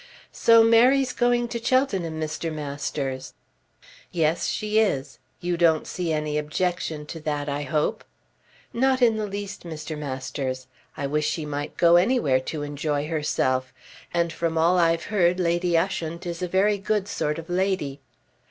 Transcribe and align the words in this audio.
"So 0.33 0.63
Mary's 0.63 1.13
going 1.13 1.47
to 1.49 1.63
Cheltenham, 1.63 2.19
Mr. 2.19 2.51
Masters." 2.51 3.35
"Yes, 4.11 4.47
she 4.47 4.79
is. 4.79 5.19
You 5.41 5.57
don't 5.57 5.85
see 5.85 6.11
any 6.11 6.39
objection 6.39 7.05
to 7.05 7.19
that, 7.19 7.47
I 7.47 7.61
hope." 7.61 8.03
"Not 8.73 9.03
in 9.03 9.17
the 9.17 9.27
least, 9.27 9.61
Mr. 9.63 9.95
Masters. 9.95 10.65
I 10.97 11.05
wish 11.05 11.27
she 11.29 11.45
might 11.45 11.77
go 11.77 11.97
anywhere 11.97 12.39
to 12.39 12.63
enjoy 12.63 13.09
herself. 13.09 13.75
And 14.11 14.33
from 14.33 14.57
all 14.57 14.79
I've 14.79 15.03
heard 15.13 15.39
Lady 15.39 15.77
Ushant 15.77 16.25
is 16.25 16.41
a 16.41 16.47
very 16.47 16.79
good 16.79 17.07
sort 17.07 17.37
of 17.37 17.47
lady." 17.47 17.99